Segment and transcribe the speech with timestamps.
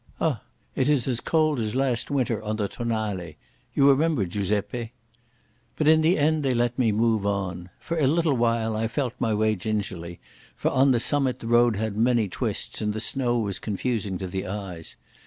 [0.19, 0.39] Ugh,
[0.75, 3.35] it is as cold as last winter on the Tonale.
[3.75, 4.93] You remember, Giuseppe?"
[5.77, 7.69] But in the end they let me move on.
[7.77, 10.19] For a little I felt my way gingerly,
[10.55, 14.25] for on the summit the road had many twists and the snow was confusing to
[14.25, 14.95] the eyes.